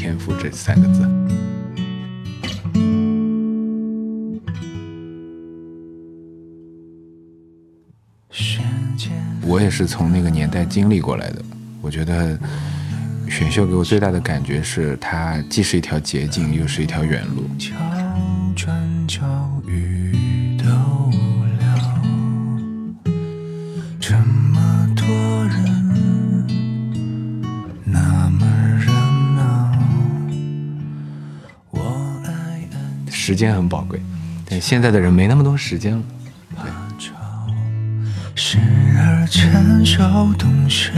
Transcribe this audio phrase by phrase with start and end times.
[0.00, 1.06] 天赋这三个字。
[9.42, 11.44] 我也是从那个年代经历过来的。
[11.82, 12.38] 我觉得
[13.28, 17.44] 选秀给我最大的感觉是，它既是一条捷径，又是一条远路。
[33.30, 34.02] 时间很宝贵，
[34.44, 36.02] 但现在的人没那么多时间了。
[38.34, 38.58] 时
[38.98, 40.02] 而成熟
[40.36, 40.90] 懂事，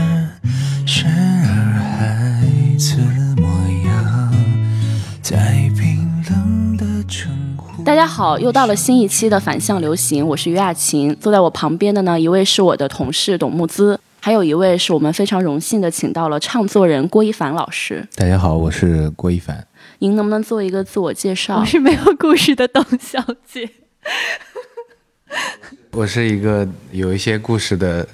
[0.83, 2.97] 时而孩子
[3.37, 3.47] 模
[3.85, 4.33] 样，
[5.21, 7.31] 在冰冷的城。
[7.85, 11.15] 大家好，又到了新一期的反向流行，我是于雅琴。
[11.21, 18.07] 坐在我旁边的呢，一位是我的同事董木姿，还有一位是我们非常荣幸的请到了唱作人郭一凡老师。
[18.15, 19.67] 大家好，我是郭一凡。
[20.03, 21.61] 您能不能做一个自我介绍？
[21.61, 23.69] 我是没有故事的董小姐。
[25.91, 28.05] 我是一个有一些故事的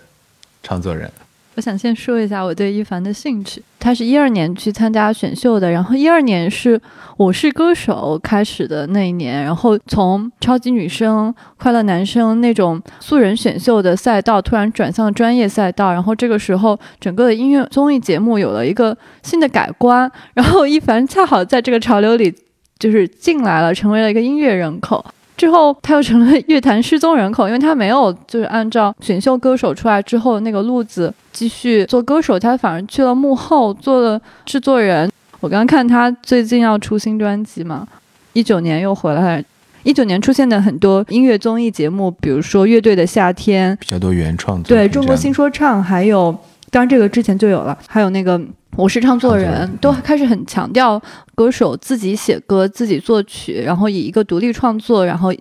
[0.62, 1.12] 创作人。
[1.56, 3.64] 我想先说一下我对一凡的兴趣。
[3.80, 6.80] 他是一二年去参加选秀的，然后一二年是
[7.16, 22.33] 我是歌手开始的那一年，然后从超级女声、快乐男生那种素人选秀的赛道突然转向专业赛道，然后这个时候整个的音乐综艺节目有了一个新的改观，然后一凡恰好在这个潮流里
[22.77, 25.03] 就是进来了，成为了一个音乐人口。
[25.40, 35.09] 之后，他又成了乐坛失踪人口，因为他没有就是按照选秀歌手出来之后那个路子继续做歌手，他反而去了幕后做了制作人。
[35.40, 37.88] 我刚刚看他最近要出新专辑嘛，
[38.34, 39.42] 一九年又回来，
[39.84, 46.38] 一九年出现的很多音乐综艺节目，比如说《乐队的夏天》，比较多原创对中国新说唱，还有
[46.72, 48.40] 当然这个之前就有了，还有那个。
[48.75, 51.02] 我是唱作人，都开始很强调
[51.35, 55.34] 歌手自己写歌、自己作曲，然后以一个独立创作、然后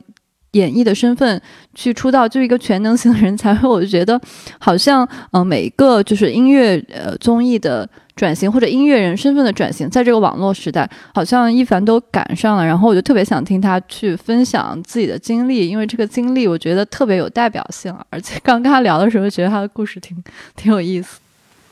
[0.53, 1.41] 演绎的身份
[1.75, 3.53] 去出道，就是一个全能型的人才。
[3.63, 4.21] 我就觉得，
[4.59, 12.65] 好像嗯，每一个就是音乐呃综艺的转型或者音乐人身份的转型，在这个网络时代，好像一凡都赶上了。
[12.65, 20.17] 然后我就特别想听他去分享自己的经历，因为这个经历我觉得特别有代表性，而且刚跟他聊的时候，觉得他的故事挺
[20.57, 21.21] 挺有意思。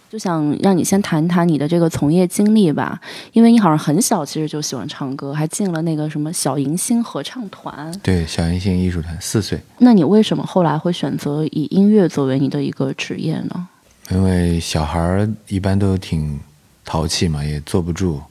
[0.09, 3.01] 就想让你先谈谈你的这个从业经历吧，
[3.33, 7.93] 因为你好像很小其实就喜欢唱歌，还进了那个什么小迎星合唱团。
[8.03, 9.61] 对，小迎星艺术团，四岁。
[9.79, 13.69] 那你为什么后来会选择以音乐作为你的一个职业呢？
[14.11, 16.39] 因为小孩儿一般都挺
[16.85, 18.23] 淘气嘛，也坐不住，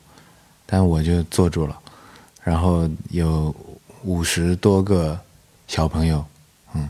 [0.65, 1.77] 但我就坐住了。
[2.41, 3.53] 然后有
[4.03, 5.19] 五十多个
[5.67, 6.23] 小朋友，
[6.73, 6.89] 嗯，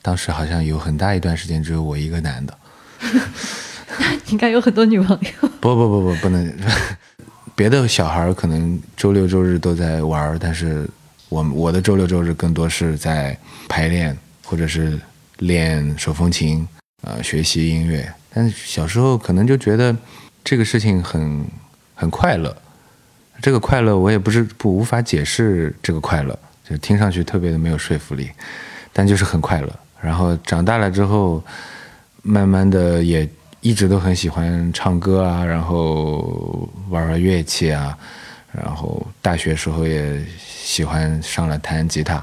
[0.00, 2.58] 当时好像有很大一段时间只有我一个男的。
[4.28, 5.48] 应该有很多女朋友。
[5.60, 6.52] 不不不不，不能。
[7.54, 10.88] 别的小孩可能周六周日都在玩，但是
[11.28, 14.98] 我我的周六周日更多是在排练，或者是
[15.40, 16.66] 练手风琴，
[17.02, 18.10] 呃，学习音乐。
[18.32, 19.94] 但小时候可能就觉得
[20.42, 21.44] 这个事情很
[21.94, 22.56] 很快乐，
[23.42, 26.36] 这个快乐我也不是不无法解释这个快乐，
[26.68, 28.30] 就听上去特别的没有说服力，
[28.94, 29.70] 但就是很快乐。
[30.00, 31.44] 然后长大了之后，
[32.22, 33.28] 慢慢的也。
[33.62, 37.96] 一直都很喜欢唱歌啊，然后玩玩乐器啊，
[38.50, 42.14] 然后大学时候也喜欢上了弹吉他，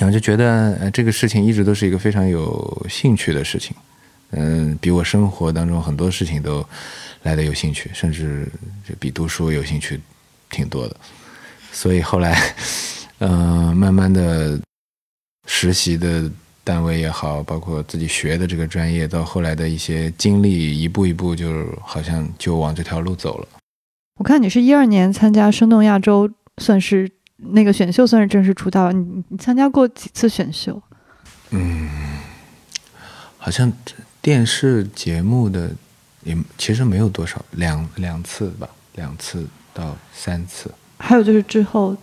[0.00, 3.76] 然后就觉得这个事情一直都是一个非常有兴趣的事情，
[4.32, 6.66] 嗯，比我生活当中很多事情都
[7.22, 8.48] 来的有兴趣，甚至
[8.98, 10.00] 比读书有兴趣
[10.50, 10.96] 挺多的，
[11.70, 12.54] 所以后来，
[13.20, 14.60] 嗯，慢慢的
[15.46, 16.28] 实习的。
[16.66, 23.46] 单位也好，包括自己学的这个专业，到后来的一些经历，一步一步就好像就往这条路走了。
[24.18, 26.28] 我看你是一二年参加《生动亚洲》，
[26.58, 28.90] 算是那个选秀，算是正式出道。
[28.90, 30.82] 你你参加过几次选秀？
[31.50, 31.88] 嗯，
[33.38, 33.72] 好像
[34.20, 35.70] 电视节目的
[36.24, 40.68] 也其实没有多少，两两次吧，两次到三次。
[40.98, 41.96] 还有就是之后，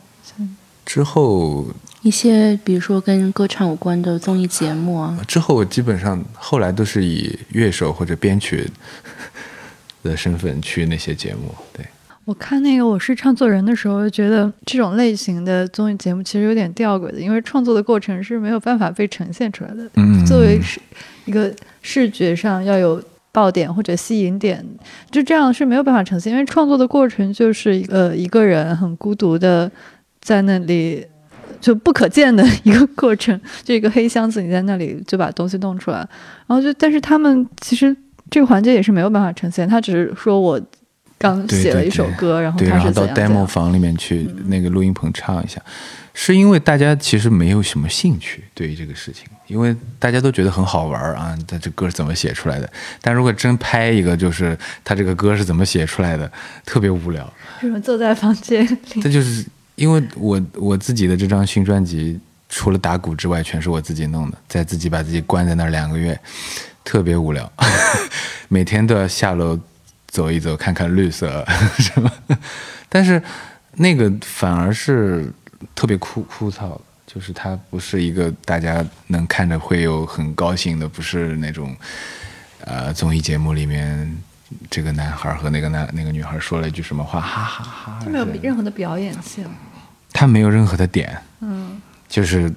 [0.86, 1.68] 之后。
[2.04, 8.70] 一些比如说跟歌唱有关的综艺节目啊，之后我基本上后来都是以乐手或者编曲
[10.04, 11.56] 的身份去那些节目。
[11.72, 11.86] 对，
[12.26, 19.90] 我看那个我是唱作人的时候，觉得这种类型的综艺节目其实有点吊诡的，因为创作的过程是没有办法被呈现出来的。
[19.96, 20.82] 嗯，作为是
[21.24, 23.02] 一个视觉上要有
[23.32, 24.62] 爆点或者吸引点，
[25.10, 29.72] 就这样是没有办法呈现，因为创作的过程就是呃一个人很孤独的
[30.20, 31.06] 在那里。
[31.64, 36.00] 就不可见的一个过程，就一个黑箱子，你在那里就把东西弄出来，
[36.46, 37.96] 然后就，但是他们其实
[38.30, 40.62] 这个环节也是没有办法呈现，他只是说我
[41.18, 45.62] 刚写了一首歌，然后对，然后到 demo 房里面去那个录音棚唱一下，
[46.14, 52.70] 是因为大家其实没有什么兴趣对于这个事情，因为大家都觉得很好玩啊，他这歌怎么写出来的？
[53.02, 56.30] 但如果真拍一个，就是他这个歌是怎么写出来的，
[56.66, 57.24] 特别无聊。
[57.62, 59.02] 为什么坐在房间里？
[59.02, 59.46] 这就是
[59.76, 66.20] 因为我我自己的这张新专辑，除了打鼓之外，全是我自己弄的，在自己把自己关在那儿两个月，
[66.84, 67.52] 特别无聊，
[68.50, 69.60] 每天都要下楼。
[70.06, 71.44] 走一走，看看绿色
[71.80, 72.12] 什么，
[72.88, 73.20] 但是
[73.78, 75.28] 那个反而是
[75.74, 81.76] 特别枯枯燥，就是它不是一个大家能看着会有很高兴的，不是那种
[82.60, 84.16] 呃综艺节目里面
[84.70, 89.46] 这个男孩和那个男那个女孩说了一句什么话，哈哈哈，他没有任何的表演性，
[90.12, 92.52] 他没有任何的点，嗯，就是。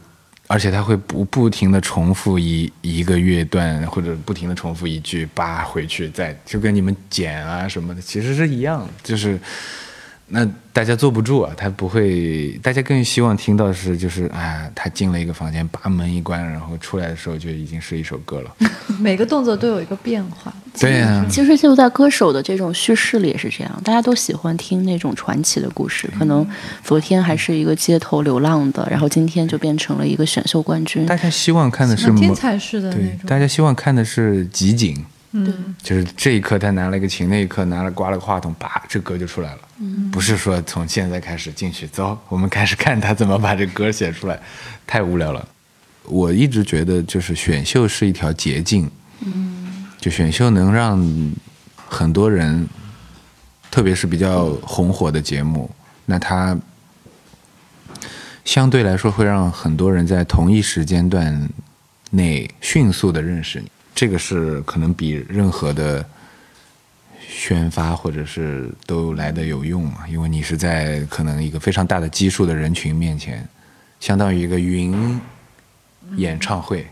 [0.48, 9.36] 而且他会不不停的重复一一个乐段，或者不停的重复一句，叭回去再就跟你们剪啊什么的其实是一样的，就是。
[10.28, 18.56] 那大家坐不住啊，他不会，大家更希望听到是就是啊，他进了一个房间，把门一关，然后出来的时候就已经是一首歌了。
[18.98, 20.52] 每个动作都有一个变化。
[20.78, 26.10] 对呀，其实就在歌手的这种叙事里也是这样，大家都喜欢听那种传奇的故事。
[26.18, 26.44] 可能
[26.82, 31.06] 昨天还是一个街头流浪的，然后今天就变成了一个选秀冠军。
[31.06, 33.20] 大家希望看的是天才式的那种。
[33.26, 35.04] 大家希望看的是集锦。
[35.32, 39.58] 嗯，就是这一刻他拿了一个琴，那一刻拿了刮了个话筒，叭，这歌就出来了。
[39.80, 44.40] 嗯，不是说从现在开始进去，走，我们开始看他怎么把这歌写出来，
[44.86, 45.46] 太无聊了。
[46.04, 48.90] 我一直觉得，就是选秀是一条捷径。
[49.20, 51.04] 嗯，就选秀能让
[51.86, 52.66] 很多人，
[53.70, 55.70] 特别是比较红火的节目，
[56.06, 56.56] 那它
[58.44, 61.48] 相对来说会让很多人在同一时间段
[62.10, 63.70] 内迅速的认识你。
[63.96, 66.06] 这个是可能比任何的
[67.26, 70.06] 宣发或者是都来的有用嘛？
[70.06, 73.48] 因为你是在可能一个非常大的基数的人群面前，
[73.98, 75.18] 相当于一个云
[76.16, 76.86] 演唱会。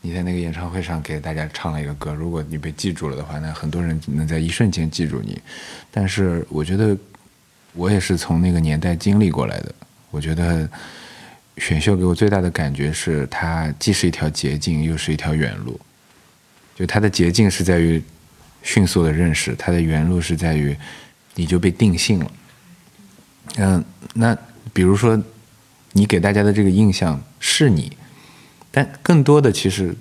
[0.00, 5.40] 你在那个演唱会上给大家唱了一个歌，如果你被记住了的话，那很多人能在一瞬间记住你。
[5.90, 6.96] 但是我觉得
[7.72, 9.74] 我也是从那个年代经历过来的，
[10.12, 10.68] 我觉得
[11.56, 15.80] 选秀给我最大的感觉是，它既是一条捷径，又是一条远路。
[16.74, 18.02] 就它的捷径是在于
[18.62, 20.76] 迅速的认识，它的原路是在于
[21.34, 22.32] 你就被定性了。
[23.56, 23.84] 嗯，
[24.14, 24.36] 那
[24.72, 25.22] 比如说
[25.92, 27.96] 你给大家的这个印象是你，
[28.72, 29.94] 但更多的其实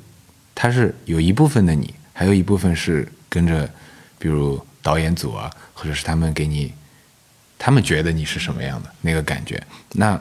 [0.56, 3.70] 它是有一部分的你，还有一部分是跟着，
[4.18, 6.74] 比如导演组啊，或者是他们给你，
[7.60, 9.62] 他们觉得你是什么样的那个感觉。
[9.92, 10.20] 那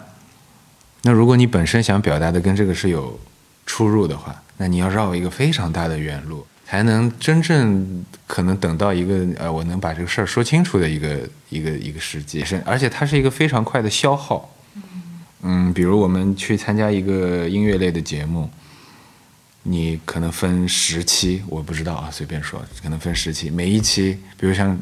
[1.01, 3.19] 那如果你本身想表达的跟这个是有
[3.65, 4.42] 出入的话。
[4.57, 11.19] 那你要绕一个非常大的远路，才能真正可能等到一个呃，我能把这个事儿说清楚的一个
[11.49, 14.55] 一个一个时机，是而且它是一个非常快的消耗。
[15.43, 18.49] 嗯，比如我们去参加一个音乐类的节目，
[19.65, 24.79] 你可能分十期，我不知道啊，随便说，可能分十期，每一期，比如像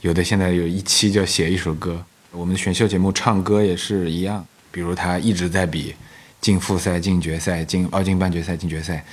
[0.00, 5.94] 有的现在有一期叫写一首歌，我们的选秀节目唱歌也是一样，比如他一直在比。
[6.40, 9.04] 进复赛、进决赛、进奥进半决赛、进决赛，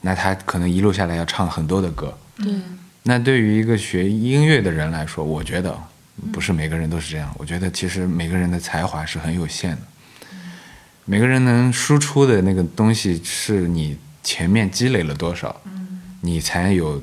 [0.00, 2.16] 那他可能一路下来要唱很多的歌。
[2.36, 2.52] 对。
[3.04, 5.76] 那对于一个学音乐的人来说，我觉得
[6.32, 7.34] 不是每个人都是这样。
[7.36, 9.82] 我觉得其实每个人的才华是很有限的，
[11.04, 15.60] 每个人能输出的那个东西是你前面积累了多少，
[16.20, 17.02] 你才有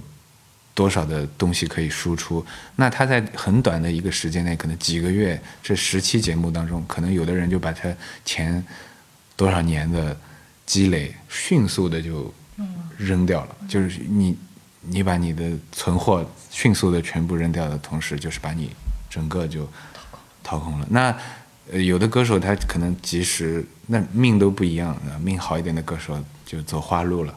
[0.74, 2.46] 多少的东西可以输出。
[2.78, 8.66] 那他在很短的一个时间内，可能几个月，这十期节目当中，可能有的人就把他前。
[9.40, 10.18] 多少年的
[10.66, 12.34] 积累，迅速的就
[12.98, 13.56] 扔掉了。
[13.70, 14.38] 就是你，
[14.82, 18.70] 你把你的存货迅速的全部扔掉的同时，就是把你
[19.10, 19.66] 整个就
[20.44, 20.86] 掏空了。
[20.90, 21.16] 那
[21.72, 24.94] 有的歌手他可能及时，那命都不一样。
[25.24, 27.34] 命好一点的歌手就走花路了，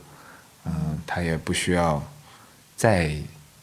[0.64, 2.02] 嗯，他也不需要
[2.74, 3.16] 再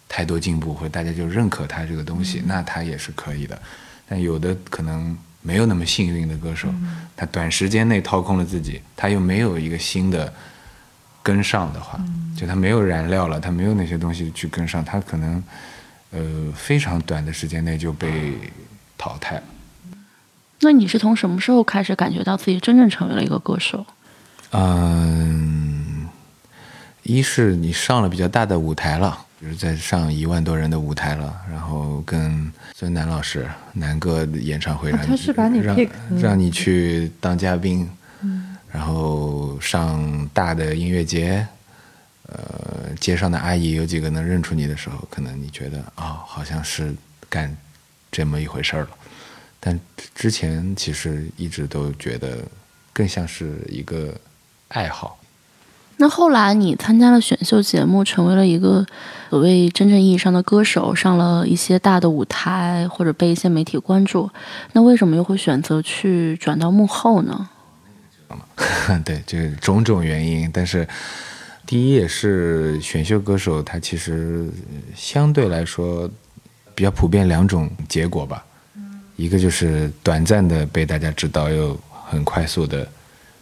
[0.08, 3.62] 太多进步，或者大家就认可他这个东西，那他也是可以的。
[4.08, 5.17] 但有的可能。
[5.50, 6.68] 没有那么幸运的歌手，
[7.18, 10.32] 他短时间内掏空了自己，他又没有一个新的
[11.24, 12.00] 跟上的话，
[12.38, 15.44] 就他没有燃料了，他没有那些东西去跟上，他可能
[16.12, 16.20] 呃
[16.56, 18.38] 非常短的时间内就被
[18.96, 19.44] 淘汰了。
[20.60, 23.84] 那你是从什么时候开始感觉到自己真正成为了一个歌手？
[24.51, 26.08] 嗯，
[27.01, 29.25] 一是你上了比较大的舞台了。
[29.41, 35.77] 就是在上一万多人的舞台了，然后跟孙楠老师南哥演唱会，他是把你让
[36.17, 37.86] 让你去当嘉宾，
[38.71, 41.45] 然后上大的音乐节，
[42.27, 46.95] 呃，街上的阿姨有几个能认出你的时候，可能你觉得啊，好像是
[47.27, 47.53] 干
[48.09, 48.89] 这么一回事儿了。
[49.59, 49.77] 但
[50.15, 52.38] 之前其实一直都觉得
[52.93, 54.15] 更像是一个
[54.69, 55.19] 爱好。
[56.01, 58.86] 那后来你参加了选秀节目，成为了一个
[59.29, 64.29] 所谓真正意义上的歌手，上了一些大的舞台，或者被一些媒体关注。
[64.72, 67.50] 那为什么又会选择去转到幕后呢？
[69.03, 70.50] 对，这种种原因。
[70.53, 70.88] 但是
[71.65, 74.50] 第一也是选秀歌手，他其实
[74.96, 76.10] 相对来说
[76.74, 78.46] 比较普遍两种结果吧。
[79.18, 82.88] 一个就是短暂的被大家知道，又很快速的，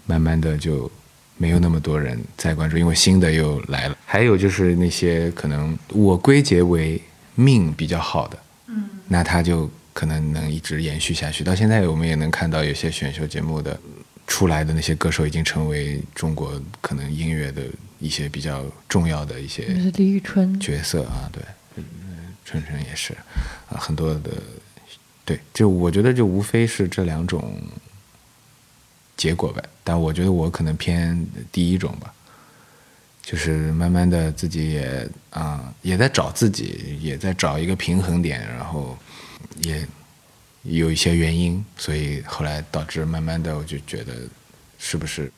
[0.07, 0.91] 慢慢的就。
[1.37, 3.97] 没有那么多人在关注，因为新的又来了。
[4.05, 7.01] 还有就是那些可能我归结为
[7.35, 11.43] 命比较好的，嗯，那他就可能能一直延续下去。
[11.43, 13.79] 到现在我们也能看到有些选秀节目的
[14.25, 17.63] 出来的那些歌手已经成为中国可能音乐的
[17.99, 19.63] 一些比较重要的一些
[19.95, 21.41] 李宇春角色啊，对，
[22.43, 23.13] 春春也是
[23.69, 24.31] 啊，很多的
[25.23, 27.55] 对，就我觉得就无非是这两种。
[29.17, 32.13] 结果呗，但我觉得我可能偏第一种吧，
[33.21, 38.97] 就是慢慢的自己也啊也在找自己，也在找一个平衡点，然后
[39.61, 39.87] 也
[40.63, 44.13] 有一些原因，所以后来导致慢慢的我就觉得
[44.77, 45.31] 是不是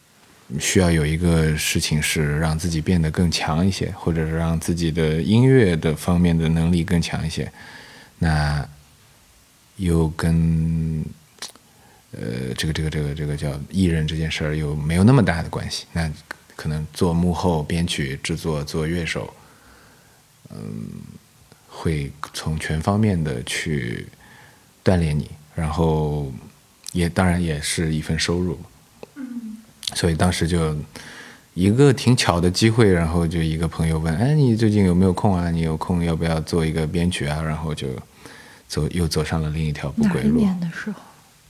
[0.60, 7.52] 需要有一个事情是让自己变得更强一些，或者是让自己的音乐的方面的能力更强一些，
[8.18, 8.68] 那
[9.76, 11.06] 又跟。
[12.12, 16.12] 呃，这个这个这个这个叫艺人这件事儿又没有那么大的关系，那
[16.56, 19.32] 可能做幕后编曲、制作、做乐手，
[20.50, 20.58] 嗯，
[21.68, 24.08] 会从全方面的去
[24.84, 26.34] 锻炼你，然后
[26.94, 28.60] 也当然也是一份收入，
[29.16, 29.58] 嗯，
[29.94, 30.76] 所以当时就
[31.54, 35.52] 一个挺巧的机会，然后就一个朋友问，哎，你最近有没有空啊？
[35.52, 37.40] 你有空要不要做一个编曲啊？
[37.42, 37.88] 然后就
[38.68, 40.40] 走又走上了另一条不归路。
[40.40, 41.00] 年的时候？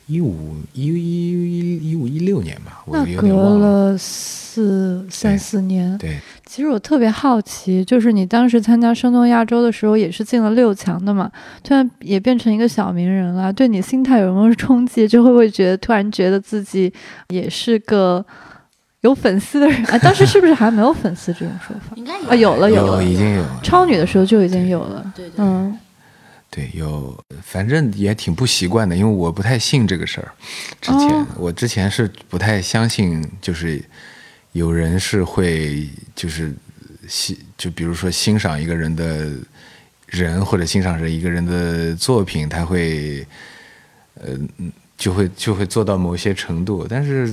[0.09, 3.27] 一五一一一一五一六年吧，我那隔
[3.59, 5.95] 了四三四年。
[5.99, 11.31] 对，其实我特别好奇，就是你当时参加声动亚洲的时候，也是进了六强的嘛，
[11.63, 15.07] 突然也变成一个小名人了，对你心态有没有冲击？
[15.07, 16.91] 就会不会觉得突然觉得自己
[17.27, 18.25] 也是个
[19.01, 19.97] 有粉丝的人啊？
[19.99, 21.95] 当时是不是还没有粉丝这种说法？
[21.95, 25.77] 应该啊，有了有了，已经有超女的时候就已经有了，对对，嗯。
[26.51, 30.31] 对，有，反正也挺不习惯的，因为我不太信这个事儿。
[30.81, 33.79] 之前我之前是不太相信，就是
[34.53, 36.51] 有人是会就是
[37.07, 39.29] 欣，就比如说欣赏一个人的
[40.07, 43.23] 人，或者欣赏着一个人的作品，他会
[44.15, 44.29] 呃
[44.97, 46.87] 就会就会做到某些程度。
[46.89, 47.31] 但是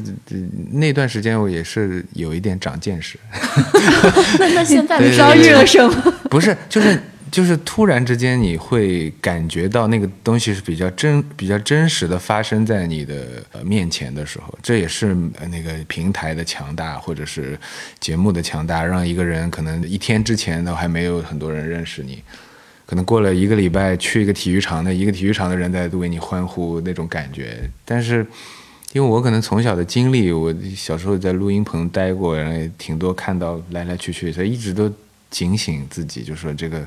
[0.70, 3.18] 那段时间我也是有一点长见识。
[4.38, 6.14] 那那现在遭遇了什么？
[6.28, 7.00] 不是，就是。
[7.30, 15.14] 就是突然之间，你会感觉到那个东西是比较真、比较真实的发生在你的面前的时候，这也是
[15.50, 17.58] 那个平台的强大，或者是
[17.98, 22.22] 节目的强大，让一个人可能一天之前都还没有很多人认识你，
[22.86, 27.68] 可能过了一个礼拜去一个体育场，那一个体育场的人在为你欢呼那种感觉。
[27.84, 28.24] 但是，
[28.92, 34.90] 因为我可能从小的经历，我小时候在录音棚待过，然后也挺多看到来来去去，所以一直都。
[35.30, 36.86] 警醒自己，就说这个，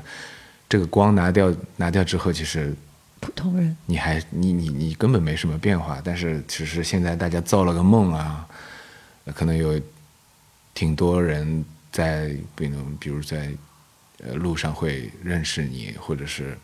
[0.68, 2.74] 这个光拿掉拿掉之后，其实
[3.20, 6.00] 普通人，你还你你你根本没什么变化。
[6.02, 8.48] 但是其实现在大家造了个梦啊，
[9.34, 9.80] 可能有
[10.72, 13.50] 挺多人在，比如比如在
[14.24, 16.56] 呃路上会认识你，或者是，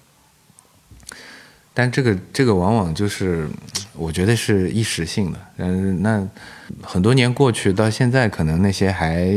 [1.75, 3.49] 但这个这个往往就是
[3.93, 5.39] 我觉得是一时性的。
[5.59, 6.27] 嗯，那
[6.83, 9.31] 很多年过去到现在，可能那些还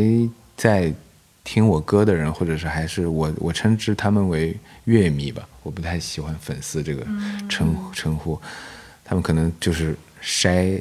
[0.56, 0.94] 在。
[1.52, 7.04] 听我歌的人，或者是还是我，我称之他们为乐迷吧，我不太喜欢粉丝这个
[7.50, 8.40] 称称呼，
[9.04, 10.80] 他们可能就是筛，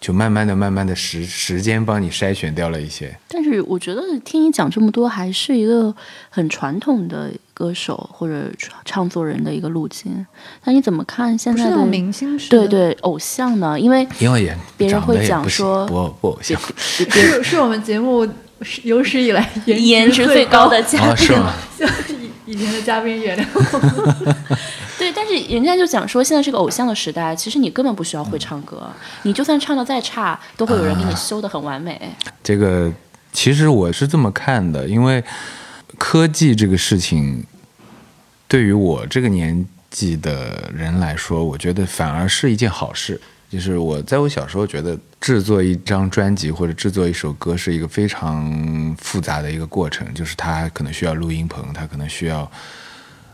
[0.00, 3.14] 就慢慢的、慢慢的时时间帮你筛选掉了一些。
[3.28, 5.94] 但是我觉得听你讲这么多，还是一个
[6.30, 8.50] 很传统的歌手或者
[8.86, 10.26] 唱作人的一个路径。
[10.64, 12.38] 那你怎么看现在的明星？
[12.48, 13.78] 对对，偶像呢？
[13.78, 18.26] 因为因为也别人会讲说不不偶像， 是是我们节目。
[18.82, 21.88] 有史以来 颜值最高的嘉宾，像
[22.46, 24.46] 以前的嘉宾原谅我。
[24.98, 28.90] 对，但是人家就讲说，现在是个偶像的时代，其实你根本不需要会唱歌，
[29.24, 32.00] 你就算唱的再差，都会有人给你修的很完美。
[32.42, 32.90] 这个
[33.30, 35.22] 其实我是这么看的，因为
[35.98, 37.44] 科技这个事情，
[38.48, 43.20] 对于我这个年纪的人来说，我觉得反而是一件好事。
[43.56, 52.50] 就是我在我小时候觉得制作一张专辑或者制作一首歌是一个非常复杂的一个过程，就是它可能需要录音棚，它可能需要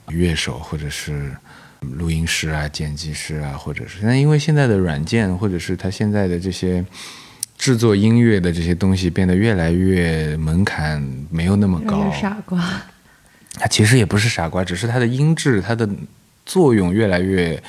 [0.06, 1.32] 乐手或者是
[1.80, 6.84] 录音师啊、剪辑师啊，或者是那因为现在的软件，或者是它现在的这些
[7.58, 12.08] 制作音乐的这些东西变得越来越门槛没有那么高。
[12.12, 12.64] 傻瓜，
[13.54, 15.88] 他其实也不是傻瓜，只是他的音质、它的
[16.46, 17.60] 作用越来越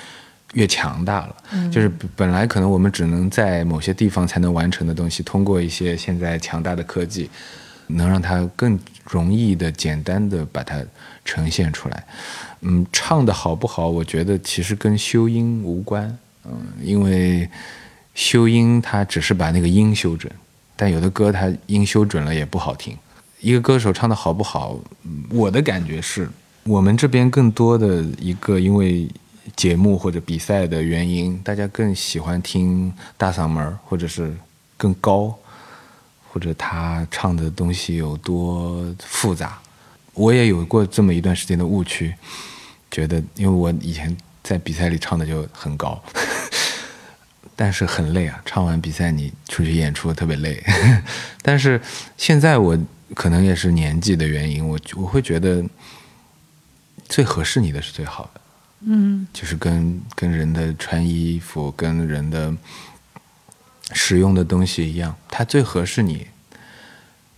[0.53, 1.36] 越强大了。
[1.72, 7.29] 就是本来可能我们只能在某些地方才能完成的东西，通过一些现在强大的科技，
[7.88, 10.81] 能让它更容易的、简单的把它
[11.25, 12.03] 呈现出来。
[12.62, 13.88] 嗯，唱的好不好？
[13.89, 16.17] 我觉得其实跟修音无关。
[16.45, 17.50] 嗯，因为
[18.15, 20.31] 修音它只是把那个音修准，
[20.75, 22.98] 但有的歌它音修准了也不好听。
[23.39, 24.79] 一个歌手唱的好不好，
[25.29, 26.29] 我的感觉是
[26.63, 29.10] 我们这边更多的一个因为
[29.56, 34.36] 节目或者比赛的原因，大家更喜欢听大嗓门或者是
[34.78, 35.38] 更高，
[36.30, 39.60] 或者他唱的东西有多复杂。
[40.14, 42.14] 我也有过这么一段时间的误区。
[42.90, 46.00] 觉得，因为我以前在比赛里唱的就很高，
[47.56, 48.40] 但是很累啊。
[48.46, 50.64] 唱完比赛你出去演出特别累，
[51.42, 51.82] 但是
[52.18, 52.78] 现在我
[53.16, 55.64] 可能也是年纪的原因，我我会觉得
[57.10, 58.42] 最合适你的是最好的。
[58.86, 62.54] 嗯，就是跟跟人的穿衣服、跟人的
[63.92, 66.28] 使用的东西一样，它最合适你，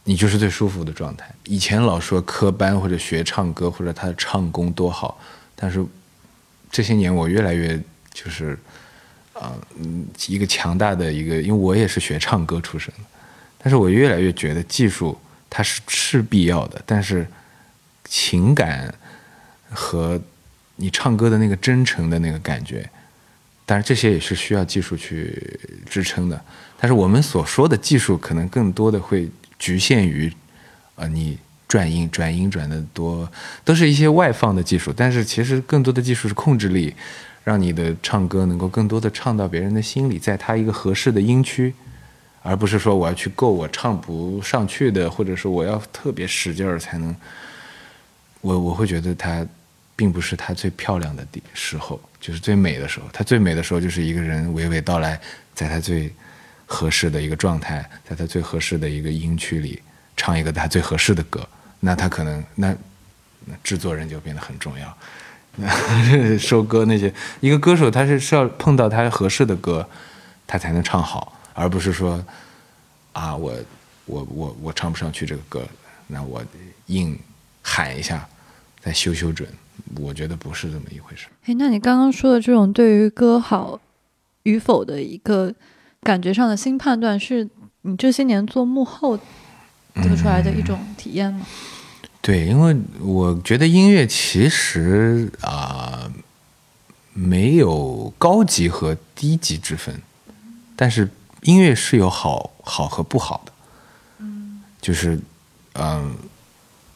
[0.03, 1.31] 你就是最舒服的状态。
[1.45, 5.19] 以前老说科班或者学唱歌或者他的唱功多好。
[5.55, 5.85] 但是
[6.69, 7.81] 这些年我越来越
[8.13, 8.57] 就是，
[9.33, 12.93] 啊，嗯，一个强大的一个，因为我也是学唱歌出身，
[13.57, 15.17] 但是我越来越觉得技术
[15.49, 17.25] 它是是必要的，但是
[18.03, 18.93] 情感
[19.69, 20.19] 和
[20.75, 22.89] 你唱歌的那个真诚的那个感觉，
[23.65, 26.39] 当然这些也是需要技术去支撑的，
[26.79, 30.31] 但是我们所说的技术可能更多的会局限于，
[30.95, 31.37] 啊，你。
[31.67, 33.29] 转音转音转的多，
[33.65, 36.93] 都是一些外放的技术，但是其实更多的技术是控制力，
[37.43, 41.73] 让你的唱歌能够更多的唱到别人的心里，在他一个合适的音区，
[42.43, 47.13] 而不是说我要去够我唱不上去的，或者说我要特别使劲儿才能。
[48.41, 49.45] 我我会觉得他
[49.95, 53.05] 并不是他最漂亮的地时候，就是最美的时候。
[53.13, 55.19] 他最美的时候就是一个人娓娓道来，
[55.53, 56.13] 在他最
[56.65, 59.81] 合适的一个状态，在他最合适的一个音区里
[60.17, 61.47] 唱一个他最合适的歌。
[61.79, 62.75] 那他可能那，
[63.63, 64.97] 制作人就变得很重要。
[66.37, 69.87] 收歌那些，一个歌手他是是要碰到他合适的歌，
[70.45, 72.21] 他才能唱好，而不是说，
[73.13, 73.55] 啊我
[74.05, 75.65] 我我我唱不上去这个歌，
[76.07, 76.43] 那我
[76.87, 77.17] 硬
[77.61, 78.27] 喊一下，
[78.81, 79.47] 再修修准。
[79.97, 81.27] 我觉得不是这么一回事。
[81.45, 83.79] 哎，那你刚刚说的这种对于歌好
[84.43, 85.53] 与否的一个
[86.01, 87.47] 感觉上的新判断，是
[87.81, 89.17] 你这些年做幕后
[89.95, 91.45] 得出来的一种体验吗？
[92.21, 96.11] 对，因为我觉得音乐其实啊
[97.13, 100.01] 没有高级和低级之分，
[100.75, 101.07] 但是
[101.43, 103.53] 音乐是有好好和不好的，
[104.17, 105.19] 嗯，就是
[105.73, 106.15] 嗯，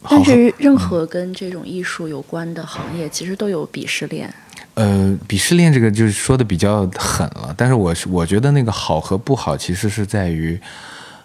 [0.08, 4.32] 但是任何跟这种艺术有关的行业，其实都有鄙视链。
[4.74, 10.60] 呃，鄙视链这个就是说的比较狠了，但是我是我觉得那个好和不好，其实是在于。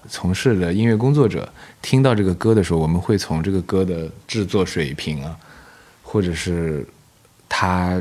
[0.07, 5.35] 从事的音乐工作者听到这个歌的时候，我们会从这个歌的制作水平啊，
[6.03, 6.87] 或者是
[7.49, 7.99] 他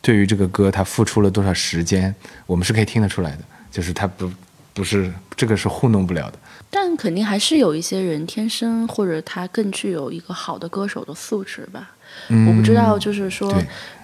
[0.00, 2.14] 对于这个歌他付出了多少时间，
[2.46, 3.38] 我们是可以听得出来的。
[3.72, 4.30] 就是他不
[4.74, 6.38] 不是这个是糊弄不了的。
[6.68, 11.92] 但肯定还是有一些人天生或者他更具有一个好的歌手的素质吧。
[12.28, 13.52] 我不知道，就是说，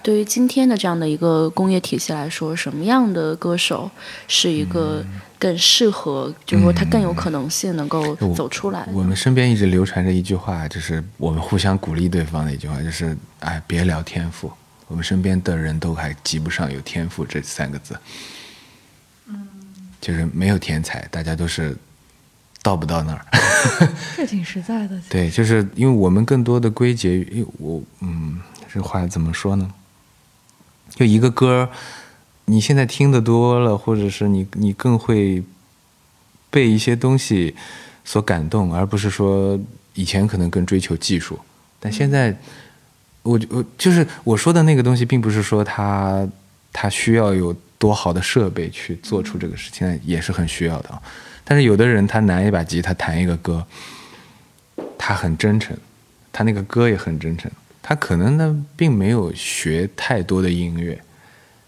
[0.01, 3.91] 对于今天的这样的一个工业体系来说，什么样的歌手
[4.27, 5.05] 是一个。
[5.41, 8.87] 更适合，就是说他更有可能性能够走出来。
[8.93, 14.51] 我们身边一直流传着一句话，就是我们互相鼓励对方的一句话，就是“哎，别聊天赋，
[14.87, 17.97] 我们身边的人都还及不上有天赋这三个字。”
[20.01, 21.77] 嗯，就是没有天才，大家都是
[22.61, 23.25] 到不到那儿。
[24.17, 24.99] 这挺实在的。
[25.09, 28.41] 对，就是因为我们更多的归结于我，嗯，
[28.73, 29.71] 这话怎么说呢？
[30.89, 31.69] 就一个歌。
[32.45, 35.41] 你现在听的多了，或者是你你更会
[36.49, 37.55] 被一些东西
[38.03, 39.57] 所感动，而不是说
[39.93, 41.39] 以前可能更追求技术，
[41.79, 42.35] 但现在
[43.21, 46.27] 我我就是我说的那个东西，并不是说他
[46.73, 51.01] 他需要有多好的设备去做出这个事情，也是很需要的啊。
[51.43, 53.65] 但是有的人他拿一把吉他弹一个歌，
[54.99, 55.75] 他很真诚，
[56.31, 61.01] 他那个歌也很真诚，他可能呢并没有学太多的音乐。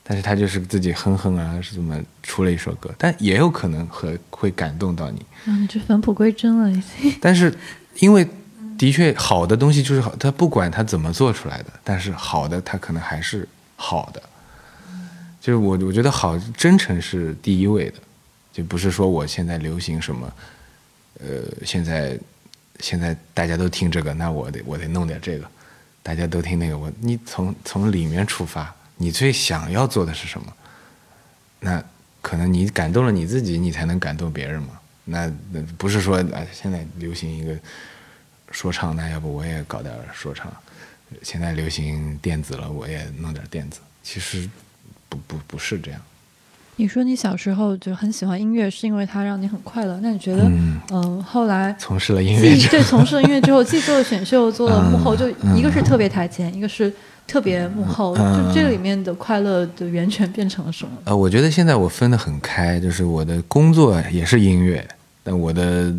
[0.05, 2.93] 但是他就是自己哼哼啊，是怎么出了一首歌？
[2.97, 5.25] 但也有可能和会感动到你。
[5.45, 7.15] 嗯，就返璞归真了已经。
[7.19, 7.51] 但是，
[7.99, 8.27] 因为
[8.77, 13.47] 的确好的东西就是好，他不管他怎么做出来的，但是好的他可能还是
[13.77, 14.21] 好的。
[15.43, 17.95] 就是我我觉得好真诚是第一位的，
[18.53, 20.33] 就不是说我现在流行什么，
[21.19, 22.17] 呃，现在
[22.79, 25.45] 现在大家都听这个，那我得我得弄点这个，
[26.01, 30.53] 大家都听那个，我你从从里面出发，你最想要做的是什么？
[31.59, 31.83] 那
[32.21, 34.79] 可能你感动了你自己，你才能感动别人嘛。
[35.03, 37.53] 那那不是说啊，现在流行一个
[38.49, 40.49] 说唱，那要不我也搞点说唱。
[41.21, 43.81] 现在流行电子了，我也弄点电子。
[44.03, 44.49] 其实。
[45.13, 45.99] 不不不是这样。
[46.77, 49.99] 你说你小时候就很喜欢音乐，是因为它让你很快乐。
[50.01, 50.43] 那你觉得，
[50.91, 56.91] 嗯，后来从事了音乐，对，从事了音乐之后，既做了选秀，做了幕后， 就一个是特别台前，一个是
[57.27, 60.91] 特别幕后，就这里面的快乐的源泉变成了什么？
[61.03, 64.83] 呃，我觉得现在我分得很开，就是我的工作也是音乐，
[65.23, 65.93] 但我的，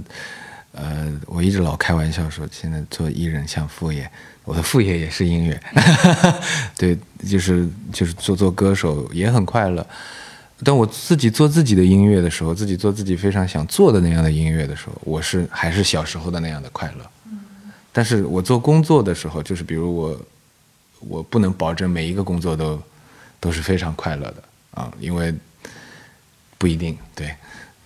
[0.74, 4.10] 呃，我一直老开玩笑说，现在做艺人像副业。
[4.44, 5.58] 我的副业也是音乐，
[6.76, 9.86] 对，就是就是做做歌手也很快乐。
[10.62, 17.10] 但我自己做自己的音乐的时候，自己做自己非常想做的那样的音乐的时候，我是还是小时候的那样的快乐。
[17.90, 20.20] 但是我做工作的时候，就是比如我，
[20.98, 22.82] 我不能保证每一个工作都
[23.40, 25.34] 都是非常快乐的啊，因为
[26.58, 27.34] 不一定对。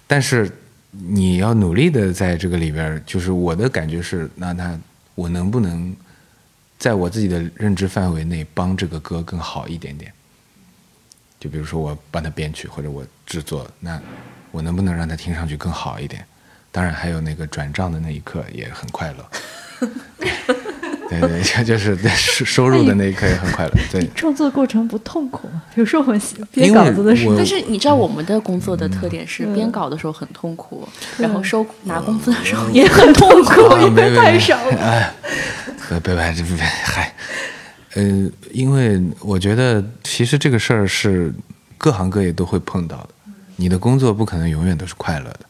[0.06, 0.50] 但是
[0.90, 4.80] 你要努力的在这个里边，就是我的感觉是，那那
[5.14, 5.94] 我能不能？
[6.78, 10.12] 在我自己的认知范围内，帮这个歌更好一点点。
[11.40, 14.00] 就比如说，我帮他编曲或者我制作，那
[14.52, 16.24] 我能不能让他听上去更好一点？
[16.70, 19.28] 当然，还有那个转账的那一刻也很快乐。
[21.08, 23.72] 对对， 就是收收入的那一刻也很快乐。
[23.90, 25.62] 对，创作过程不痛苦吗？
[25.74, 26.20] 比如说我们
[26.52, 35.12] 编稿子的时候，但是你知道我们的工作的特点是编稿的时候很痛苦，然后收拿工资的时候也很痛苦，因为太少了。
[35.88, 37.14] 别别别别嗨，
[37.94, 41.32] 呃，因为我觉得其实这个事儿是
[41.78, 43.08] 各行各业都会碰到的。
[43.56, 45.40] 你的工作不可能永远都是快乐的。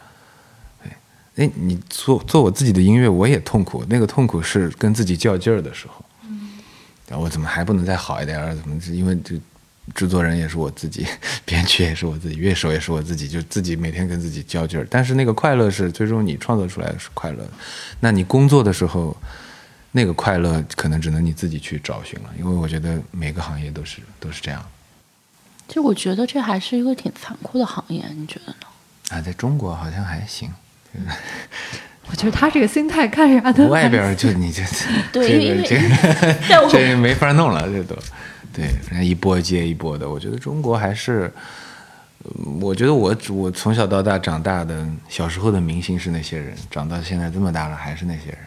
[1.39, 3.85] 哎，你做做我自己的音乐，我也痛苦。
[3.89, 6.05] 那个痛苦是跟自己较劲儿的时候。
[6.29, 6.51] 嗯，
[7.19, 8.39] 我怎么还不能再好一点？
[8.57, 8.79] 怎么？
[8.93, 9.41] 因为这
[9.95, 11.07] 制作人也是我自己，
[11.47, 14.87] 编曲也是我自己，乐手也是我自己，就自己每天跟自己较劲儿。
[14.91, 17.51] 但是那个快乐是最终你创作出来的是快乐的。
[18.01, 19.17] 那你工作的时候。
[19.91, 24.63] 那个快乐可能只能你自己去找寻了，因为我觉得每个行业都是都是这样。
[25.67, 28.67] 其实我觉得这还是一个挺残酷的行业，你觉得呢？
[29.09, 30.53] 啊，在中国好像还行。
[32.11, 34.63] 我觉得他这个心态看啥都外边就你这
[35.13, 35.79] 对，因为这
[36.71, 37.95] 这没法弄了，这都
[38.53, 40.09] 对，人家一波接一波的。
[40.09, 41.31] 我觉得中国还是，
[42.61, 48.39] 我觉得我我从小到大长大的小时候的明星是那些人，长到现在这么大了还是那些人。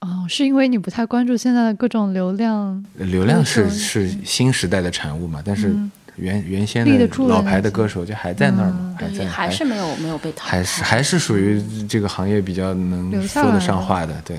[0.00, 2.84] 哦，是因为你不太关注现在的各种流量？
[2.94, 5.40] 流量是是新时代的产物嘛？
[5.44, 5.74] 但是
[6.20, 8.94] 原原先的老牌的歌手就还在那儿嘛？
[8.98, 10.58] 还在还是没有没有被淘汰？
[10.58, 14.20] 还是还是属于这个行业比较能说得上话的？
[14.24, 14.38] 对。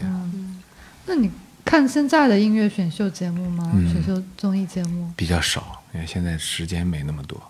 [1.08, 1.30] 那你
[1.66, 3.72] 看现在的音乐选秀节目吗？
[3.92, 7.42] 选秀综艺节目比较少，因为现在时间没那么多，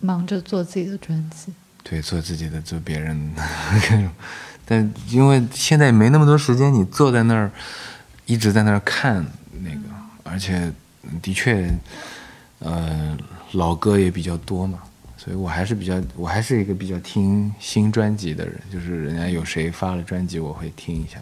[0.00, 1.52] 忙着做自己的专辑。
[1.82, 3.42] 对，做自己的，做别人的。
[4.64, 7.50] 但因为现在没那么多时间，你坐在那儿
[8.26, 9.24] 一直在那儿看
[9.62, 9.80] 那个，
[10.22, 10.70] 而且
[11.22, 11.74] 的确，
[12.60, 13.16] 呃，
[13.52, 14.80] 老歌也比较多嘛，
[15.16, 21.18] 所以我还是比较，我还是一个比较听新专辑的人，就是人家有谁发了专辑，我会听一下。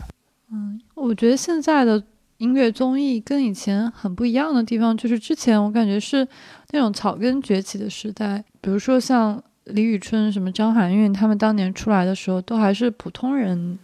[0.53, 2.03] 嗯，我觉得现在的
[2.39, 6.27] 音乐综艺跟以前很不一样的地方，就是之前我感觉是
[6.71, 9.43] 那种草根崛起的时代，比如说像。
[9.71, 13.77] 李宇春、什么张含韵，他们当年出来的时候都还是普通人。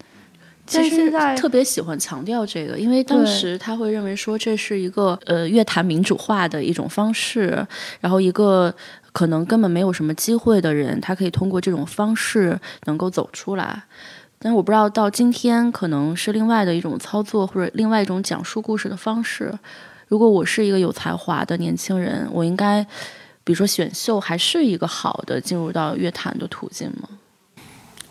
[0.73, 7.67] 其实特别喜欢强调这个，因为当时他会认为说这是一个呃乐坛民主化的一种方式，
[8.01, 8.75] 然后一个
[9.13, 13.83] 可能根本没有什么机会的人，他可以通过这种方式能够走出来。
[14.39, 19.53] 但是我不知道到今天可能是另外的一种操作，或者另外一种讲述故事的方式。
[20.09, 22.87] 如果我是一个有才华的年轻人，我应该。
[23.45, 27.09] 比如说选秀还是一个好的进入到乐坛的途径吗？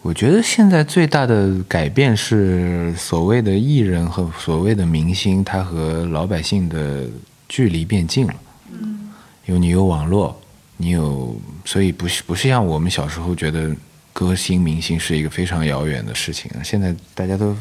[0.03, 7.05] 我觉得现在最大的改变是所谓的艺人和所谓的明星，他和老百姓的
[7.47, 8.33] 距离变近了。
[8.71, 9.11] 嗯，
[9.45, 10.35] 因为你有网络，
[10.77, 11.35] 你有，
[11.65, 13.75] 所以不是不是像我们小时候觉得
[14.11, 17.55] 歌星明星是一个非常遥远的事情，现在大家都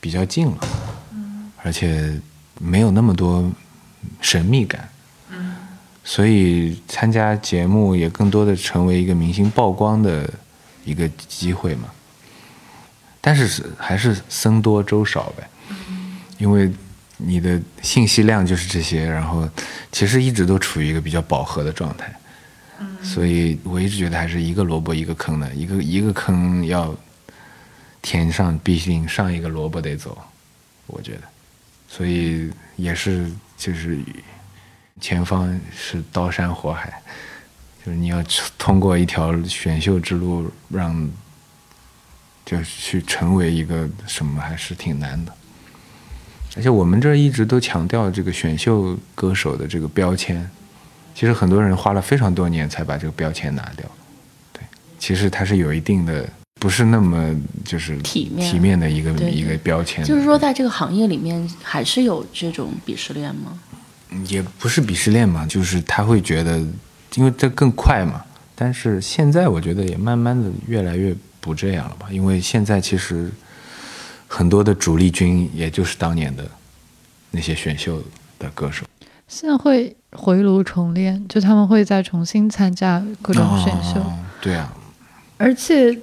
[0.00, 0.58] 比较近了，
[1.12, 2.18] 嗯，而且
[2.58, 3.50] 没有那么多
[4.22, 4.88] 神秘感。
[6.06, 10.28] 所以参加节目也更多的成为一个明星曝光的
[10.84, 11.90] 一个机会嘛，
[13.20, 15.48] 但是是还是僧多粥少呗，
[16.38, 16.70] 因为
[17.16, 19.48] 你的信息量就是这些，然后
[19.90, 22.14] 其实一直都处于一个比较饱和的状态。
[23.02, 26.94] 所以我一直觉得还是一个萝卜一个坑的，一个一个坑要
[28.02, 30.18] 填上，毕竟上一个萝卜得走，
[30.86, 31.22] 我觉得。
[31.88, 33.98] 所以也是就是
[35.00, 37.00] 前方是刀山火海，
[37.84, 38.22] 就是你要
[38.56, 41.10] 通过一条选秀之路，让
[42.46, 45.32] 就去成为一个什么，还是挺难的。
[46.56, 50.48] 而且我们这一直都强调这个选秀歌手的这个标签。
[51.14, 53.88] 其实很多人花了非常多年才把这个标签拿掉，
[54.52, 54.60] 对，
[54.98, 57.32] 其实它是有一定的，不是那么
[57.64, 60.04] 就是体面体面的一个一个标签。
[60.04, 63.56] 就是说，在这个行业里面，还是有这种鄙视链吗？
[64.26, 66.60] 也不是鄙视链嘛，就是他会觉得，
[67.16, 68.22] 因为这更快嘛。
[68.54, 73.30] 但是现在我觉得也慢慢的越来越不这样了吧，因为现在其实
[74.28, 76.44] 很多的主力军，也就是当年的
[77.32, 78.02] 那些选秀
[78.38, 78.84] 的歌手。
[79.26, 84.00] 现在会回炉重练，就他们会再重新参加各种选秀。
[84.40, 84.72] 对啊，
[85.36, 85.98] 而且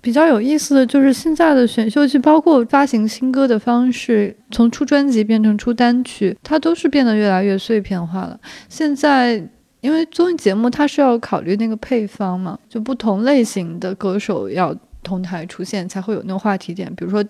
[0.00, 8.38] 比较有意思的就是现在的选秀剧，包括发行新歌的方式，从出专辑变成出单曲，它都是变得越来越碎片化了。
[8.68, 9.42] 现在
[9.80, 16.92] 因为综艺节目它是要考虑那个配方嘛，就不同类型的歌手要同台出现才会有那个话题点。
[16.94, 17.24] 比如说，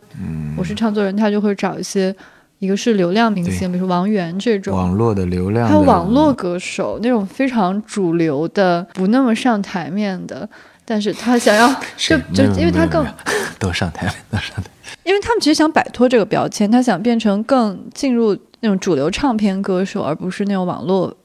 [0.56, 2.14] 我是唱作人，他就会找一些。
[2.61, 4.76] 一个是流量明星，比如说王源这种。
[4.76, 10.48] 网络的流量，还有网络歌手那种非常主流的、不那么上台面的，
[10.84, 13.06] 但是他想要 就就因为他更
[13.61, 14.64] 都上台都上台，
[15.06, 21.16] 因为他们其实想摆脱这个标签，他想变成更进入那种主流唱片歌手，而不是那种网络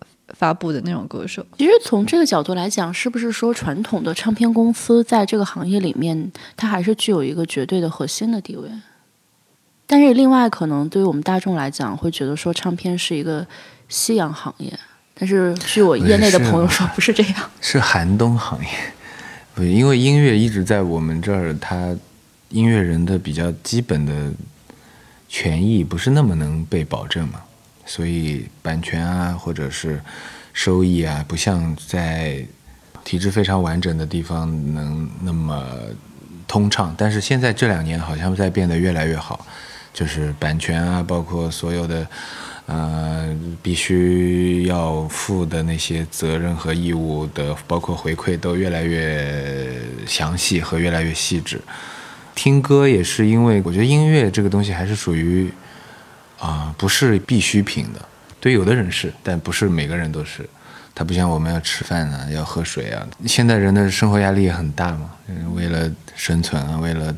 [0.44, 1.46] 发布的那种歌手。
[1.58, 8.70] 其实从这个角度来讲，是不是说传统的唱片公司在这个行业里面，它还是具有一个绝对的核心的地位？
[9.88, 13.48] 但是另外，可能对于我们大众来讲，会觉得说唱片是一个
[13.88, 14.78] 夕阳行业。
[15.14, 18.68] 但是据我业内的朋友说，不是这样，是寒冬行业。
[19.56, 21.96] 不，因为音乐一直在我们这儿，它
[22.50, 24.34] 音乐人的比较基本的
[25.30, 27.40] 权益不是那么能被保证嘛，
[27.86, 30.02] 所以版权啊，或者是
[30.54, 32.46] 收益啊，不像在
[33.04, 35.66] 体制非常完整的地方能那么
[36.48, 36.96] 通畅。
[36.98, 39.46] 但是现在这两年好像在变得越来越好。
[39.94, 42.08] 就是版权啊，包括所有的，
[42.66, 43.30] 呃，
[43.62, 49.72] 必须要负的那些责任和义务的，包括回馈都越来越
[50.08, 51.62] 详细和越来越细致。
[52.34, 55.54] 听歌也是因为我觉得音乐这个东西还是属于
[56.40, 58.04] 啊，不是必需品的。
[58.44, 60.44] 对有的人是，但不是每个人都是。
[60.94, 63.08] 它不像我们要吃饭啊，要喝水啊。
[63.26, 65.10] 现在人的生活压力也很大嘛，
[65.56, 67.16] 为了生存啊，为了。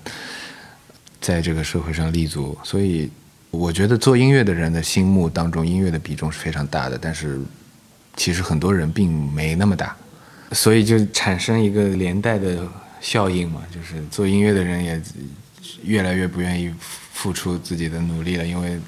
[1.21, 3.09] 在这个社会上立足，所以
[3.49, 6.99] 我觉得做音乐的人的心目当中，音乐的比重是非常大的。
[7.01, 7.41] 但是
[8.15, 9.95] 其实很多人并没那么大，
[10.51, 12.59] 所以就产生一个连带的
[13.01, 15.01] 效应嘛，就是做音乐的人也
[15.81, 18.79] 越来越不愿意付出自己的努力了，因为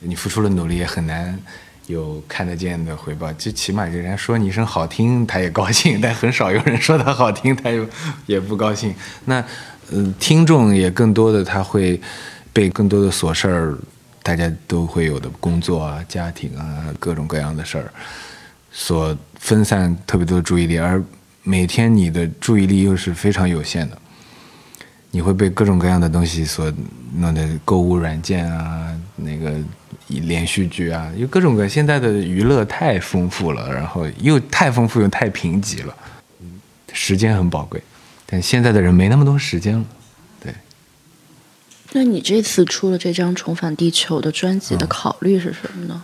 [0.00, 1.38] 你付出了努力也很难
[1.86, 3.32] 有看得见的回报。
[3.32, 7.86] 就起码人家说你一声好听，他也高兴，但很少有人说他好听，他又
[8.26, 8.94] 也不高兴。
[9.24, 9.44] 那。
[9.92, 12.00] 嗯，听众也更多的他会
[12.52, 13.78] 被更多的琐事儿，
[14.20, 17.92] 大家都会有的工作啊、家庭啊各种各样的事儿
[18.72, 21.00] 所分散特别多的注意力，而
[21.44, 23.96] 每天你的注意力又是非常有限的，
[25.12, 26.72] 你会被各种各样的东西所
[27.14, 29.52] 弄的购物软件啊、那个
[30.08, 35.94] 连续剧啊，因为各种各现在的娱乐太丰富了，然后又太丰富又太贫瘠了，
[36.92, 37.82] 时间很宝贵。
[38.24, 39.84] 但现在的人没那么多时间了，
[40.40, 40.54] 对。
[41.92, 46.02] 那你这次出了这张《重返地球》的专辑的考虑是什么呢？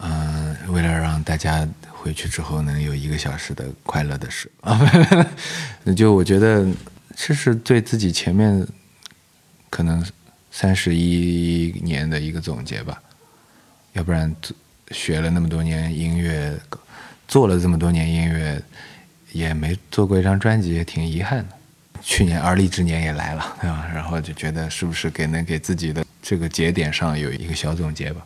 [0.00, 4.78] 嗯，为了让大家回去之后能有一个小时的快乐的事啊，
[5.84, 6.66] 那 就我觉得
[7.16, 8.66] 这是对自己前面
[9.70, 10.04] 可能
[10.50, 13.00] 三十一年的一个总结吧。
[13.94, 14.54] 要不然做
[14.90, 16.56] 学了那么多年音乐，
[17.26, 18.62] 做了这么多年音乐。
[19.32, 21.56] 也没做过一张专辑，也挺遗憾的。
[22.00, 23.90] 去年而立之年也来了，对吧？
[23.92, 28.24] 然后就觉得是不是给能给自己的这个节点上有一个小总结吧？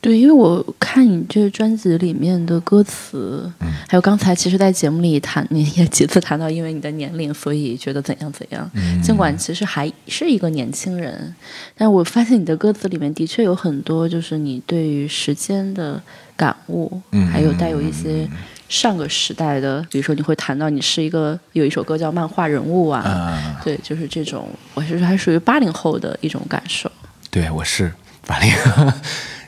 [0.00, 8.70] 对，因为我看你这个专辑里面的歌词，嗯，还有刚才其实，在节目里谈，你也几次谈到，因为你的年龄，所以觉得怎样怎样。
[8.74, 11.34] 嗯，尽管其实还是一个年轻人，
[11.76, 16.02] 但我发现你的歌词里面的确有很多，就是你对于时间的
[16.36, 18.28] 感悟，嗯，还有带有一些。
[18.70, 26.88] 上个时代的，比如说你会谈到你是一个有一首歌叫《漫画人物》啊，对，就是这种，我是还属于八零后的一种感受。
[27.32, 27.92] 对，我是
[28.28, 28.48] 八零，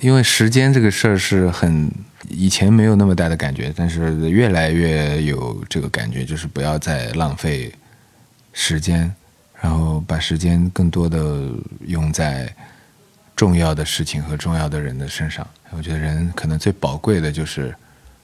[0.02, 1.88] 因为时间这个事儿是很
[2.28, 7.72] 以前没有那么大的感觉，但是越来越有这个感觉，就是不要再浪费
[8.52, 9.10] 时间，
[9.60, 11.48] 然后把时间更多的
[11.86, 12.52] 用在
[13.36, 15.46] 重要的事情和重要的人的身上。
[15.70, 17.72] 我觉得人可能最宝贵的就是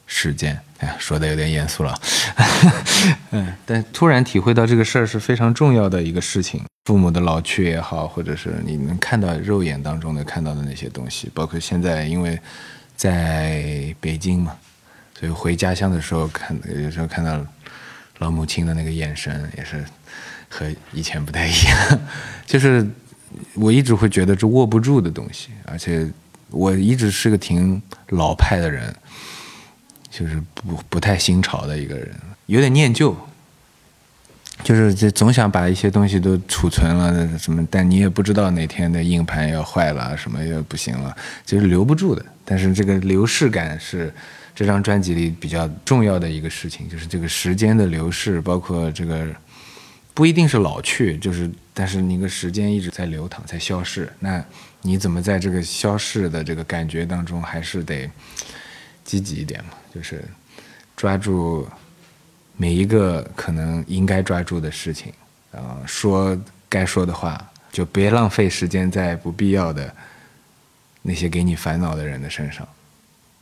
[0.06, 0.58] 时间。
[0.78, 1.96] 哎呀，说的有点严肃了，
[3.30, 6.60] 嗯，但突然体会到这个事儿是非常重要的一个事情。
[6.88, 12.40] 父母的老去也好，或者是你能看到肉眼当中的看到的那些东西，包括现在因为
[12.96, 14.56] 在北京嘛，
[15.20, 17.44] 所以回家乡的时候看，有时候看到
[18.20, 19.84] 老母亲的那个眼神，也是
[20.48, 22.00] 和以前不太一样。
[22.48, 22.88] 就是
[23.52, 26.10] 我一直会觉得这握不住的东西，而且
[26.48, 28.96] 我一直是个挺老派的人。
[30.08, 32.08] 就是不不太新潮的一个人，
[32.46, 33.14] 有点念旧，
[34.64, 41.16] 就是这总想把一些东西都储存了什么，但你也不知道哪天的硬盘要坏了，什么又不行了，
[41.46, 42.24] 就是留不住的。
[42.44, 44.12] 但是这个流逝感是
[44.54, 49.26] 这张专辑里比较重要的一个事情，就是这个时间的流逝，包括这个
[50.12, 54.12] 不一定是老去，就是但是那个时间一直在流淌，在消逝。
[54.18, 54.44] 那
[54.82, 58.10] 你怎么在这个消逝的这个感觉当中，还是得
[59.04, 59.70] 积极一点嘛？
[59.94, 60.24] 就是
[60.96, 61.68] 抓住
[62.58, 65.12] 每一个可能应该抓住的事情，
[65.52, 66.36] 啊，说
[66.68, 67.42] 该说的话，
[67.72, 69.90] 就别浪费时间在不必要的
[71.02, 72.66] 那些给你烦恼的人的身上，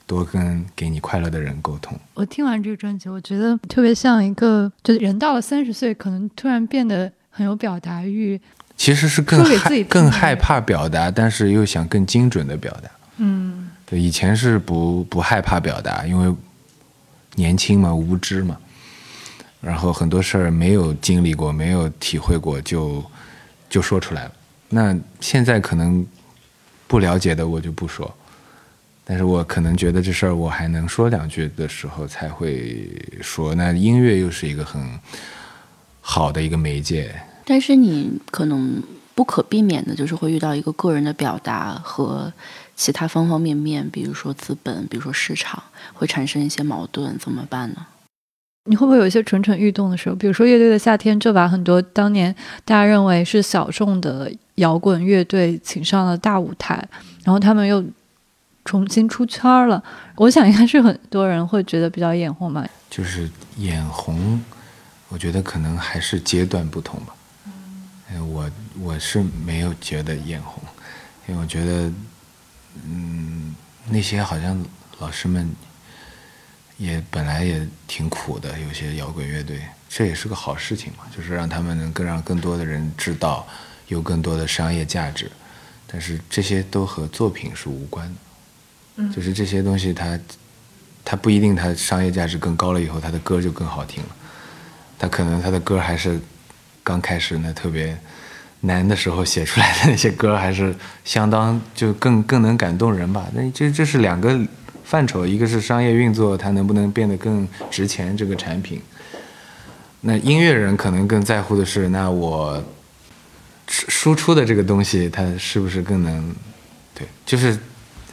[0.06, 1.98] 多跟给你快乐的人沟通。
[2.12, 8.38] 我听完这个专辑，我觉得特别像一个，就是人到了三十岁，可能突然变得很有表达欲，
[8.76, 12.90] 其实是更害更害怕表达，但是又想更精准的表达。
[13.16, 13.70] 嗯。
[13.88, 16.34] 对，以前是不不害怕表达，因为
[17.36, 18.58] 年轻嘛，无知嘛，
[19.60, 23.04] 然后很多事儿没有经历过，没有体会过，就
[23.68, 24.32] 就说出来了。
[24.68, 26.06] 那现在可能
[26.86, 28.12] 不了解的我就不说，
[29.04, 32.90] 但是我可能觉得这事儿我还能说两句的时候才会
[33.20, 33.54] 说。
[33.54, 34.98] 那音乐又是一个很
[36.00, 37.14] 好的一个媒介，
[37.44, 38.82] 但是你可能
[39.14, 42.32] 不可避免的就是会遇到一个个人的表达和。
[42.78, 45.62] 其他方方面面，比如说资本，比如说市场，
[45.94, 47.86] 会产生一些矛盾，怎么办呢？
[48.66, 50.14] 你会不会有一些蠢蠢欲动的时候？
[50.14, 56.74] 比如说乐队的夏天，就把很多当年大家认为是小众的摇滚乐队请上了大舞台，
[57.24, 57.82] 然后他们又
[58.64, 59.82] 重新出圈了。
[60.16, 62.66] 我想应该是很多人会觉得比较眼红吧。
[62.90, 64.42] 就是眼红，
[65.08, 67.14] 我觉得可能还是阶段不同吧。
[68.12, 68.50] 嗯，我
[68.80, 70.62] 我是没有觉得眼红，
[71.28, 71.90] 因为我觉得。
[72.86, 73.54] 嗯，
[73.88, 74.62] 那些好像
[74.98, 75.50] 老师们
[76.76, 83.46] 也本来也挺苦的，有些摇滚乐队，这也是个好事情嘛，就是让他们能更让更多的人知道，
[83.88, 85.30] 有更多的商业价值。
[85.86, 88.14] 但是这些都和作品是无关的，
[88.96, 90.18] 嗯，就是这些东西它
[91.04, 94.10] 它不一定它商业价值更高了以后，它的歌就更好听了，
[94.98, 96.20] 它可能它的歌还是
[96.82, 97.96] 刚开始那特别。
[98.60, 103.28] 难的时候写出来的那些歌还是相当就更更能感动人吧？
[103.32, 104.36] 那这这是两个
[104.88, 108.80] 范畴，一个是商业运作，它能不能变得更值钱这个产品。
[110.00, 112.62] 那音乐人可能更在乎的是，那我
[113.66, 116.32] 输出的这个东西，它是不是更能
[116.94, 117.04] 对？
[117.26, 117.58] 就是，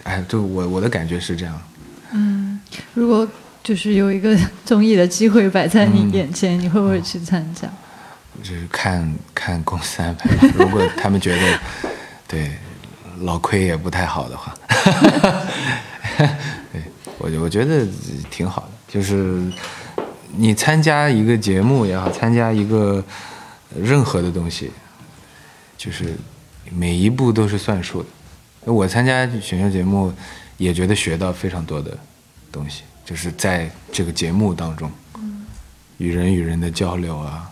[0.01, 1.61] 哎，就我我的感觉是这样。
[2.11, 2.59] 嗯，
[2.95, 3.27] 如果
[3.63, 7.69] 就是有一个综艺的机会摆在你眼前，你会不会去参加？
[8.41, 11.59] 就是看看公司安排，如果他们觉得
[12.27, 12.51] 对
[13.19, 14.55] 老亏也不太好的话，
[16.17, 16.27] 对
[17.23, 17.87] 我我觉得
[18.29, 18.69] 挺好的。
[18.87, 19.41] 就是
[20.35, 23.03] 你参加一个节目也好，参加一个
[23.81, 24.71] 任何的东西，
[25.77, 26.15] 就是
[26.69, 28.09] 每一步都是算数的。
[28.71, 30.13] 我参加选秀节目
[30.57, 31.97] 也觉得学到非常多的
[32.51, 34.91] 东西，就是在这个节目当中，
[35.97, 37.49] 与人与人的交流啊。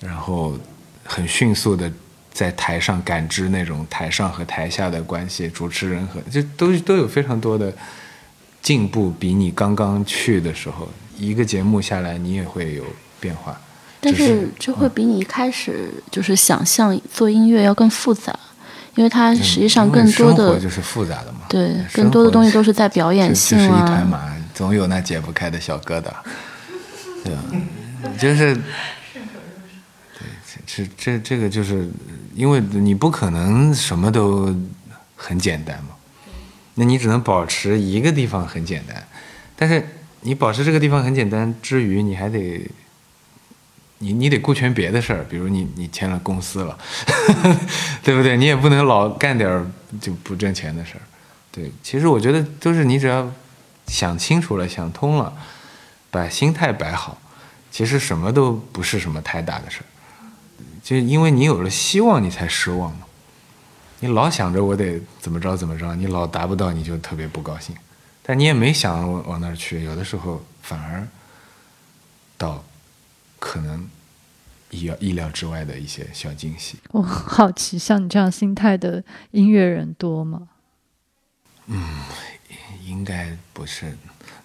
[0.00, 0.58] 然后
[1.04, 1.90] 很迅速的
[2.30, 7.72] 在台上感知那种台上和台下的关系，主持人和就都都有非常多的
[8.62, 10.88] 进步，比你刚刚去的时候
[11.18, 12.84] 一个节目下来，你也会有
[13.20, 13.58] 变化。
[14.00, 18.38] 但是这会比你一开始就是想象做音乐要更复杂，
[18.94, 21.40] 因为它实际上更多的就是复杂的嘛。
[21.48, 23.82] 对，更多的东西都是在表演性啊。
[23.82, 26.10] 一团麻，总有那解不开的小疙瘩。
[27.24, 27.42] 对啊，
[28.18, 28.56] 就是。
[30.68, 31.88] 这这这个就是，
[32.34, 34.54] 因为你不可能什么都
[35.14, 35.94] 很简单嘛，
[36.76, 39.06] 那你只能保持一个地方很简单，
[39.56, 39.86] 但是
[40.20, 42.68] 你保持这个地方很简单之余，你还得
[43.98, 46.78] 你你得顾全别的事儿，比如你你签了公司了，
[48.04, 48.36] 对不对？
[48.36, 49.66] 你也不能老干点儿
[50.00, 51.00] 就不挣钱的事儿。
[51.50, 53.32] 对，其实我觉得都是你只要
[53.86, 55.32] 想清楚了、想通了，
[56.10, 57.16] 把心态摆好，
[57.70, 59.88] 其实什么都不是什么太大的事儿。
[60.82, 63.05] 就因为你有了希望，你才失望嘛。
[64.00, 67.74] 你老想着我得怎么着怎么着，你老达不到，你就特别不高兴。
[68.22, 71.06] 但你也没想往往那儿去，有的时候反而
[72.36, 72.64] 到
[73.38, 73.88] 可能
[74.70, 76.78] 意意料之外的一些小惊喜。
[76.90, 80.48] 我好奇，像你这样心态的音乐人多吗？
[81.68, 81.82] 嗯，
[82.84, 83.96] 应该不是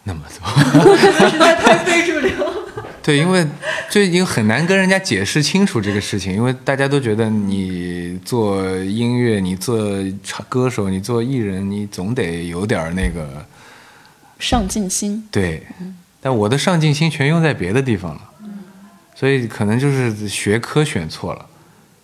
[0.03, 0.47] 那么多。
[1.29, 2.60] 实在太非主流。
[3.03, 3.45] 对，因为
[3.89, 9.89] 就已经很难跟人家解释清楚这个事情，因为大家都觉得你做音乐，你做
[10.23, 13.45] 唱歌手，你做艺人，你总得有点那个
[14.39, 15.27] 上进心。
[15.31, 15.65] 对，
[16.21, 18.21] 但我的上进心全用在别的地方了，
[19.15, 21.45] 所以可能就是学科选错了，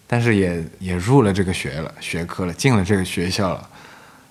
[0.07, 3.69] 但是也也入了这个学了学科了，进了这个学校了。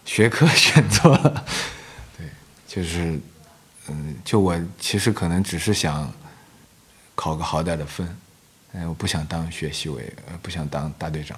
[0.04, 1.44] 学科选错了，
[2.16, 2.28] 对，
[2.68, 3.18] 就是，
[3.88, 6.08] 嗯，就我其实可能只是想
[7.16, 8.06] 考个好点的分，
[8.72, 11.36] 哎，我不想当学习委，呃，不想当大队长。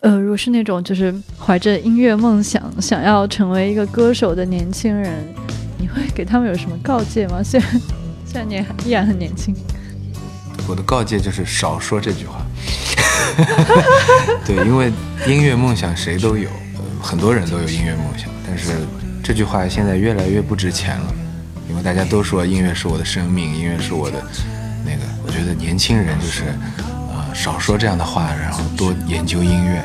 [0.00, 5.24] 呃，如果是那种就是怀着音乐梦想，想要成为一个歌手的年轻人，
[5.78, 7.40] 你会给他们有什么告诫吗？
[7.42, 7.80] 虽然
[8.26, 8.54] 虽然你
[8.84, 9.54] 依然很年轻，
[10.66, 12.44] 我的告诫就是少说这句话。
[14.44, 14.92] 对，因为
[15.28, 16.50] 音乐梦想谁都有。
[17.00, 18.72] 很多人都有音乐梦想，但是
[19.22, 21.14] 这句话现在越来越不值钱了，
[21.70, 24.20] 因为大家都说音乐是我的生命，音乐是我的
[24.84, 25.11] 那个。
[25.42, 26.54] 觉得年轻人就是，
[27.10, 29.82] 呃，少说这样的话，然后多研究音乐，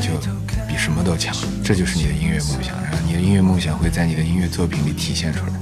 [0.00, 0.08] 就
[0.66, 1.36] 比什么都强。
[1.62, 5.52] 这就是你的音乐梦想，然后你的音乐梦想会在你的音乐作品里体现出来。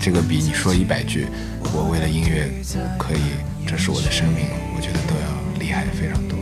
[0.00, 1.28] 这个比你说一百句
[1.72, 2.50] “我为了音乐
[2.98, 6.37] 可以，这是我的生命”，我觉得都要厉害非常多。